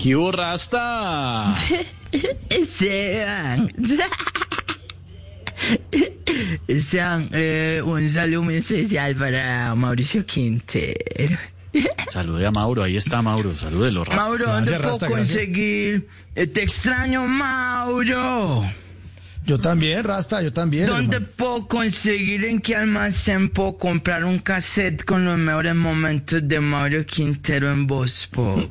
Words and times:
¿Qué 0.00 0.14
hubo, 0.16 0.30
Rasta? 0.32 1.54
Sean. 2.68 3.72
Sean, 6.88 7.28
eh, 7.32 7.82
un 7.84 8.08
saludo 8.08 8.42
muy 8.42 8.56
especial 8.56 9.16
para 9.16 9.74
Mauricio 9.74 10.24
Quintero. 10.24 11.36
Salude 12.08 12.46
a 12.46 12.50
Mauro, 12.50 12.82
ahí 12.82 12.96
está 12.96 13.20
Mauro, 13.22 13.54
salúdelo, 13.56 14.04
Rasta. 14.04 14.22
Mauro, 14.22 14.46
¿dónde 14.46 14.70
Gracias, 14.70 14.78
puedo 14.78 14.90
Rasta, 14.90 15.08
gracias. 15.08 15.36
conseguir? 15.38 16.08
Eh, 16.34 16.46
te 16.46 16.62
extraño, 16.62 17.26
Mauro. 17.26 18.64
Yo 19.48 19.58
también, 19.58 20.04
Rasta, 20.04 20.42
yo 20.42 20.52
también. 20.52 20.88
¿Dónde 20.88 21.22
puedo 21.22 21.66
conseguir 21.66 22.44
en 22.44 22.60
qué 22.60 22.76
almacén 22.76 23.48
puedo 23.48 23.78
comprar 23.78 24.24
un 24.26 24.40
cassette 24.40 25.02
con 25.06 25.24
los 25.24 25.38
mejores 25.38 25.74
momentos 25.74 26.46
de 26.46 26.60
Mauro 26.60 27.06
Quintero 27.06 27.70
en 27.72 27.86
voz 27.86 28.26
pop? 28.30 28.70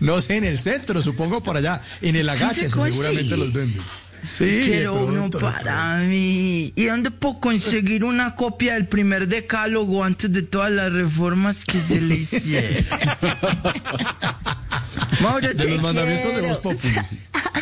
No 0.00 0.20
sé, 0.20 0.36
en 0.36 0.44
el 0.44 0.58
centro, 0.58 1.00
supongo 1.00 1.42
por 1.42 1.56
allá. 1.56 1.80
En 2.02 2.16
el 2.16 2.28
agache, 2.28 2.68
se 2.68 2.68
seguramente 2.68 3.34
los 3.34 3.50
venden. 3.50 3.80
Sí, 4.30 4.64
Quiero 4.66 5.06
uno 5.06 5.30
para 5.30 5.96
mí. 6.00 6.70
¿Y 6.76 6.84
dónde 6.84 7.10
puedo 7.10 7.40
conseguir 7.40 8.04
una 8.04 8.36
copia 8.36 8.74
del 8.74 8.88
primer 8.88 9.26
decálogo 9.26 10.04
antes 10.04 10.30
de 10.30 10.42
todas 10.42 10.70
las 10.70 10.92
reformas 10.92 11.64
que 11.64 11.80
se 11.80 11.98
le 11.98 12.16
hicieron? 12.16 12.84
Mauro, 15.22 15.48
De 15.52 15.68
los 15.68 15.80
mandamientos 15.80 16.36
de. 16.36 16.42
Voz 16.42 16.58
Populi. 16.58 16.94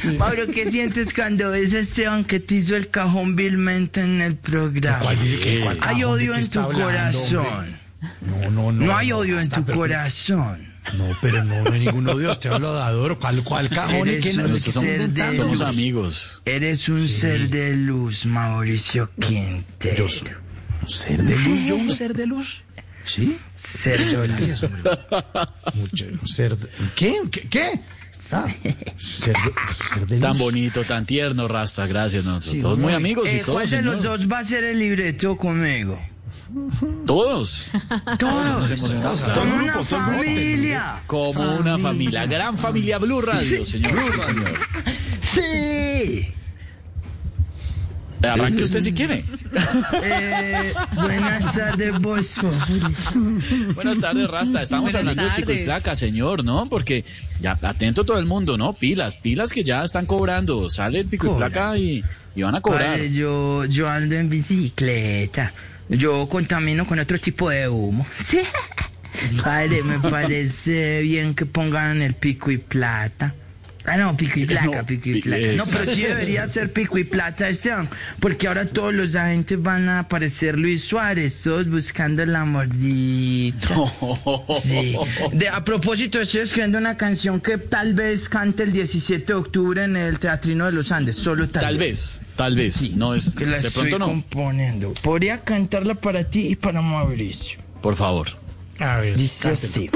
Sí. 0.00 0.08
Mauro, 0.18 0.46
¿qué 0.46 0.70
sientes 0.70 1.12
cuando 1.14 1.50
ves 1.50 1.72
a 1.74 1.78
Esteban 1.80 2.24
que 2.24 2.40
te 2.40 2.56
hizo 2.56 2.76
el 2.76 2.88
cajón 2.90 3.36
vilmente 3.36 4.00
en 4.00 4.20
el 4.20 4.36
programa? 4.36 4.98
¿Cuál, 5.00 5.18
qué, 5.18 5.60
cuál 5.62 5.78
Hay 5.82 6.04
odio 6.04 6.34
en 6.34 6.48
tu 6.50 6.60
hablando, 6.60 6.84
corazón. 6.86 7.46
hombre? 7.46 7.80
No, 8.20 8.50
no, 8.50 8.72
no. 8.72 8.86
No 8.86 8.96
hay 8.96 9.12
odio 9.12 9.40
en 9.40 9.48
tu 9.48 9.64
corazón. 9.64 10.68
No, 10.96 11.04
pero 11.20 11.44
no, 11.44 11.64
no 11.64 11.72
hay 11.72 11.80
ningún 11.80 12.08
odio. 12.08 12.30
Usted 12.30 12.50
habla 12.50 12.72
de 12.72 12.82
adoro. 12.82 13.18
¿Cuál, 13.18 13.42
cuál 13.42 13.68
cajón? 13.68 14.08
¿Y 14.08 14.12
Eres 14.12 14.24
qué 14.24 14.32
no? 14.34 14.44
un. 14.44 14.54
Somos 14.60 15.50
luz. 15.50 15.60
amigos. 15.62 16.40
Eres 16.44 16.88
un 16.88 17.06
ser 17.06 17.48
de 17.50 17.74
luz, 17.74 18.24
Mauricio 18.24 19.10
Quintero. 19.20 19.96
Yo 19.96 20.08
soy 20.08 20.28
un 20.82 20.88
ser 20.88 21.22
de 21.22 21.36
luz. 21.38 21.64
¿Yo 21.64 21.76
un 21.76 21.90
ser 21.90 22.14
de 22.14 22.26
luz? 22.26 22.62
¿Sí? 23.04 23.38
Ser 23.62 23.98
de 23.98 24.28
luz. 24.28 24.28
Gracias, 24.28 24.62
hombre. 24.62 24.82
Mucho, 25.74 26.04
un 26.22 26.28
ser 26.28 26.56
de... 26.56 26.68
¿Qué? 26.94 27.14
¿Qué? 27.30 27.48
¿Qué? 27.48 27.80
Ah, 28.30 28.46
ser 28.98 29.34
de, 29.34 29.52
ser 29.94 30.06
de 30.06 30.20
Tan 30.20 30.36
bonito, 30.36 30.84
tan 30.84 31.06
tierno, 31.06 31.48
Rasta, 31.48 31.86
gracias. 31.86 32.24
Nosotros 32.24 32.52
Sí, 32.52 32.60
todos 32.60 32.78
muy 32.78 32.92
amigos 32.92 33.28
y 33.32 33.36
Eh, 33.36 33.42
todos, 33.44 33.56
¿Cuál 33.58 33.70
de 33.70 33.82
los 33.82 34.02
dos 34.02 34.30
va 34.30 34.40
a 34.40 34.44
ser 34.44 34.64
el 34.64 34.78
libreto 34.78 35.36
conmigo? 35.36 35.98
Todos. 37.06 37.68
Todos. 38.18 38.18
Todo 38.18 38.34
Como 38.76 39.52
el 39.52 39.62
una 39.62 39.72
grupo, 39.72 39.84
todo 39.84 39.98
el 40.12 40.18
grupo. 40.20 40.24
familia. 40.24 41.02
Como 41.06 41.56
una 41.56 41.78
familia, 41.78 42.26
gran 42.26 42.56
familia 42.56 42.98
Blue 42.98 43.20
Radio, 43.20 43.64
señor. 43.64 43.92
señor. 44.26 44.58
Sí. 45.22 46.28
Arranque 48.22 48.64
usted 48.64 48.80
si 48.80 48.92
quiere. 48.92 49.24
Eh, 50.02 50.74
buenas 50.94 51.54
tardes, 51.54 52.00
vos. 52.00 52.40
Buenas 53.74 54.00
tardes, 54.00 54.28
Rasta. 54.28 54.62
Estamos 54.62 54.92
Buenas 54.92 55.00
hablando 55.00 55.24
de 55.24 55.30
pico 55.36 55.52
y 55.52 55.64
placa, 55.64 55.96
señor, 55.96 56.44
¿no? 56.44 56.68
Porque 56.68 57.04
ya 57.40 57.58
atento 57.62 58.04
todo 58.04 58.18
el 58.18 58.26
mundo, 58.26 58.58
¿no? 58.58 58.72
Pilas, 58.72 59.16
pilas 59.16 59.52
que 59.52 59.64
ya 59.64 59.84
están 59.84 60.06
cobrando. 60.06 60.70
Sale 60.70 61.00
el 61.00 61.06
pico 61.06 61.32
y 61.32 61.36
placa 61.36 61.76
y, 61.76 62.04
y 62.34 62.42
van 62.42 62.54
a 62.54 62.60
cobrar. 62.60 62.92
Padre, 62.92 63.12
yo, 63.12 63.64
yo 63.66 63.88
ando 63.88 64.16
en 64.16 64.28
bicicleta. 64.28 65.52
Yo 65.88 66.28
contamino 66.28 66.86
con 66.86 66.98
otro 66.98 67.18
tipo 67.18 67.50
de 67.50 67.68
humo. 67.68 68.06
Sí. 68.24 68.40
Padre, 69.42 69.82
me 69.82 69.98
parece 69.98 71.00
bien 71.00 71.34
que 71.34 71.46
pongan 71.46 72.02
el 72.02 72.14
pico 72.14 72.50
y 72.50 72.58
plata. 72.58 73.34
Ah, 73.90 73.96
no, 73.96 74.16
pico 74.16 74.38
y 74.40 74.44
placa, 74.46 74.66
No, 74.66 74.86
pico 74.86 75.08
y 75.08 75.20
placa. 75.22 75.46
No, 75.56 75.64
pero 75.64 75.84
sí 75.86 76.02
debería 76.02 76.46
ser 76.48 76.72
pico 76.72 76.98
y 76.98 77.04
plata 77.04 77.48
ese, 77.48 77.72
porque 78.20 78.46
ahora 78.48 78.66
todos 78.66 78.92
los 78.94 79.16
agentes 79.16 79.60
van 79.62 79.88
a 79.88 80.00
aparecer 80.00 80.58
Luis 80.58 80.84
Suárez, 80.84 81.42
todos 81.42 81.68
buscando 81.68 82.24
la 82.26 82.44
mordita. 82.44 83.74
Sí. 84.62 84.96
De, 85.32 85.48
a 85.48 85.64
propósito, 85.64 86.20
estoy 86.20 86.40
escribiendo 86.42 86.78
una 86.78 86.96
canción 86.96 87.40
que 87.40 87.58
tal 87.58 87.94
vez 87.94 88.28
cante 88.28 88.62
el 88.62 88.72
17 88.72 89.24
de 89.26 89.34
octubre 89.34 89.84
en 89.84 89.96
el 89.96 90.18
Teatrino 90.18 90.66
de 90.66 90.72
los 90.72 90.92
Andes, 90.92 91.16
solo 91.16 91.48
tal, 91.48 91.62
Tal 91.62 91.78
vez, 91.78 92.20
tal 92.36 92.54
vez. 92.56 92.92
No 92.94 93.14
es, 93.14 93.30
Que 93.30 93.46
la 93.46 93.58
de 93.58 93.68
estoy 93.68 93.88
pronto 93.90 93.98
no. 93.98 94.06
componiendo. 94.06 94.94
Podría 95.02 95.40
cantarla 95.40 95.94
para 95.94 96.24
ti 96.24 96.48
y 96.48 96.56
para 96.56 96.80
Mauricio. 96.82 97.60
Por 97.82 97.96
favor. 97.96 98.28
A 98.78 98.98
ver, 98.98 99.16
Dice 99.16 99.48
cántelo. 99.50 99.68
así. 99.68 99.90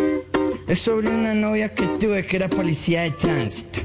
Es 0.67 0.81
sobre 0.81 1.09
una 1.09 1.35
novia 1.35 1.75
que 1.75 1.87
tuve 1.99 2.25
que 2.25 2.37
era 2.37 2.49
policía 2.49 3.03
de 3.03 3.11
tránsito. 3.11 3.81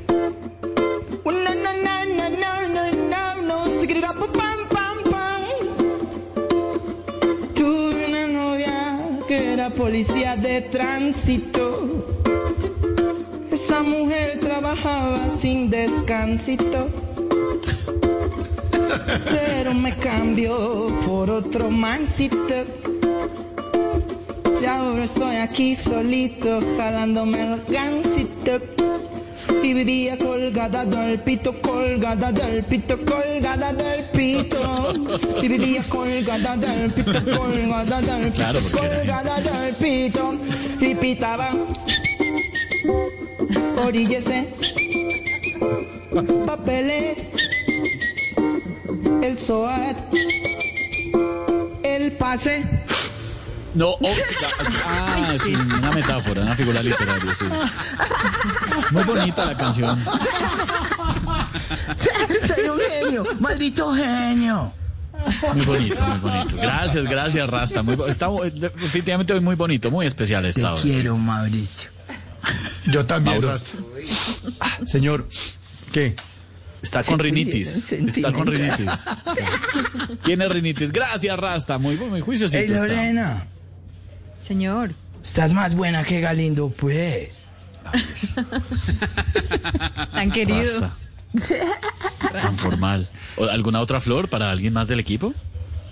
Tuve 7.55 8.05
una 8.07 8.27
novia 8.27 9.19
que 9.27 9.53
era 9.53 9.69
policía 9.71 10.35
de 10.35 10.61
tránsito. 10.61 12.05
Esa 13.51 13.81
mujer 13.81 14.39
trabajaba 14.39 15.29
sin 15.29 15.69
descansito. 15.69 16.89
Pero 19.25 19.73
me 19.73 19.95
cambió 19.95 20.99
por 21.05 21.29
otro 21.29 21.69
mancito. 21.69 22.65
Ahora 24.67 25.03
estoy 25.05 25.37
aquí 25.37 25.75
solito, 25.75 26.59
jalándome 26.77 27.41
el 27.41 27.61
gansito. 27.69 28.59
Y 29.63 29.73
vivía 29.73 30.17
colgada 30.17 30.83
del 30.83 31.19
pito, 31.21 31.53
colgada 31.61 32.31
del 32.33 32.65
pito, 32.65 32.97
colgada 33.05 33.71
del 33.71 34.03
pito. 34.05 34.93
Y 35.41 35.47
vivía 35.47 35.81
colgada 35.87 36.57
del 36.57 36.91
pito, 36.91 37.11
colgada 37.37 38.01
del 38.01 38.31
pito, 38.31 38.35
Claro, 38.35 38.59
colgada 38.71 39.39
del 39.39 39.75
pito. 39.75 40.35
Y 40.81 40.95
pitaba. 40.95 41.51
Oríllese. 43.85 44.47
Papeles. 46.45 47.25
El 49.21 49.37
SOAT. 49.37 49.95
El 51.83 52.11
pase. 52.13 52.63
No, 53.77 53.89
oh, 53.89 53.99
ah, 54.85 55.35
sí, 55.45 55.53
una 55.53 55.91
metáfora, 55.91 56.41
una 56.41 56.55
figura 56.55 56.81
literaria, 56.81 57.31
sí. 57.35 57.45
Muy 58.89 59.03
bonita 59.03 59.45
la 59.45 59.55
canción. 59.55 59.99
Soy 62.47 62.69
un 62.69 62.79
genio, 62.79 63.23
maldito 63.39 63.93
genio. 63.93 64.73
Muy 65.53 65.63
bonito, 65.65 66.01
muy 66.01 66.17
bonito. 66.17 66.57
Gracias, 66.57 67.05
gracias, 67.05 67.47
Rasta. 67.47 67.83
Muy, 67.83 67.95
está 68.09 68.25
eh, 68.45 68.49
definitivamente 68.51 69.39
muy 69.39 69.53
bonito, 69.53 69.91
muy 69.91 70.07
especial 70.07 70.41
Te 70.41 70.49
esta 70.49 70.73
hora. 70.73 70.81
quiero, 70.81 71.15
Mauricio. 71.15 71.91
Yo 72.87 73.05
también, 73.05 73.35
Mauro. 73.35 73.49
Rasta. 73.49 73.77
Señor, 74.87 75.27
¿qué? 75.91 76.15
Está 76.81 77.03
con 77.03 77.19
rinitis. 77.19 77.91
Está 77.91 78.31
con 78.31 78.47
rinitis. 78.47 78.89
Tiene 80.25 80.49
rinitis. 80.49 80.91
Gracias, 80.91 81.37
Rasta. 81.37 81.77
Muy, 81.77 81.95
muy 81.95 82.21
juiciosito 82.21 82.73
Ey, 82.73 83.11
está. 83.11 83.47
Señor. 84.47 84.91
estás 85.21 85.51
más 85.53 85.75
buena 85.75 86.03
que 86.05 86.21
Galindo, 86.21 86.69
pues. 86.69 87.43
Tan 90.13 90.31
querido. 90.31 90.89
Tan 92.31 92.57
formal. 92.57 93.09
¿O 93.35 93.43
¿Alguna 93.45 93.81
otra 93.81 93.99
flor 93.99 94.29
para 94.29 94.49
alguien 94.51 94.71
más 94.73 94.87
del 94.87 94.99
equipo? 95.01 95.33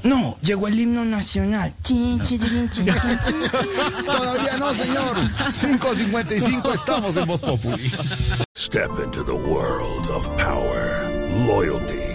No, 0.03 0.37
llegó 0.41 0.67
el 0.67 0.79
himno 0.79 1.03
nacional. 1.03 1.73
Chin, 1.83 2.21
chin, 2.21 2.39
chin, 2.39 2.69
chin, 2.69 2.85
chin, 2.85 2.93
chin, 2.93 3.19
chin. 3.19 4.05
Todavía 4.05 4.57
no, 4.57 4.69
señor. 4.73 5.15
5.55 5.47 6.73
estamos 6.75 7.17
en 7.17 7.25
Voz 7.25 7.41
Populi. 7.41 7.91
Step 8.55 8.91
into 9.03 9.23
the 9.23 9.33
world 9.33 10.07
of 10.11 10.29
power, 10.37 11.09
loyalty, 11.47 12.14